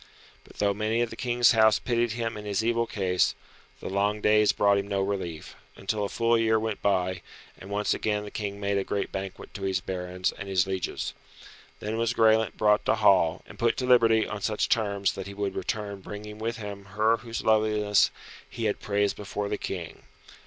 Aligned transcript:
But 0.45 0.55
though 0.55 0.73
many 0.73 1.01
of 1.03 1.11
the 1.11 1.15
King's 1.15 1.51
house 1.51 1.77
pitied 1.77 2.13
him 2.13 2.35
in 2.35 2.43
his 2.43 2.65
evil 2.65 2.87
case, 2.87 3.35
the 3.79 3.87
long 3.87 4.19
days 4.19 4.51
brought 4.51 4.79
him 4.79 4.87
no 4.87 4.99
relief, 5.01 5.55
until 5.75 6.03
a 6.03 6.09
full 6.09 6.39
year 6.39 6.57
went 6.59 6.81
by, 6.81 7.21
and 7.55 7.69
once 7.69 7.93
again 7.93 8.23
the 8.23 8.31
King 8.31 8.59
made 8.59 8.79
a 8.79 8.83
great 8.83 9.11
banquet 9.11 9.53
to 9.53 9.61
his 9.61 9.79
barons 9.79 10.31
and 10.31 10.49
his 10.49 10.65
lieges. 10.65 11.13
Then 11.81 11.99
was 11.99 12.15
Graelent 12.15 12.57
brought 12.57 12.83
to 12.85 12.95
hall, 12.95 13.43
and 13.45 13.59
put 13.59 13.77
to 13.77 13.85
liberty 13.85 14.25
on 14.25 14.41
such 14.41 14.69
terms 14.69 15.13
that 15.13 15.27
he 15.27 15.35
would 15.35 15.53
return 15.53 15.99
bringing 16.01 16.39
with 16.39 16.57
him 16.57 16.85
her 16.97 17.17
whose 17.17 17.43
loveliness 17.45 18.09
he 18.49 18.65
had 18.65 18.79
praised 18.79 19.15
before 19.15 19.49
the 19.49 19.57
King. 19.59 20.01